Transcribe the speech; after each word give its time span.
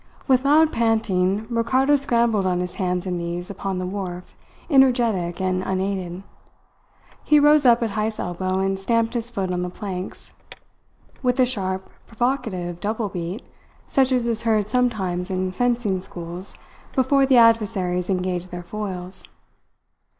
With 0.27 0.45
loud 0.45 0.73
panting, 0.73 1.45
Ricardo 1.47 1.95
scrambled 1.95 2.47
on 2.47 2.59
his 2.59 2.73
hands 2.81 3.05
and 3.05 3.19
knees 3.19 3.51
upon 3.51 3.77
the 3.77 3.85
wharf, 3.85 4.35
energetic 4.67 5.39
and 5.39 5.61
unaided. 5.61 6.23
He 7.23 7.39
rose 7.39 7.67
up 7.67 7.83
at 7.83 7.91
Heyst's 7.91 8.19
elbow 8.19 8.57
and 8.61 8.79
stamped 8.79 9.13
his 9.13 9.29
foot 9.29 9.51
on 9.51 9.61
the 9.61 9.69
planks, 9.69 10.33
with 11.21 11.39
a 11.39 11.45
sharp, 11.45 11.87
provocative, 12.07 12.79
double 12.79 13.09
beat, 13.09 13.43
such 13.87 14.11
as 14.11 14.25
is 14.25 14.41
heard 14.41 14.69
sometimes 14.71 15.29
in 15.29 15.51
fencing 15.51 16.01
schools 16.01 16.55
before 16.95 17.27
the 17.27 17.37
adversaries 17.37 18.09
engage 18.09 18.47
their 18.47 18.63
foils. 18.63 19.23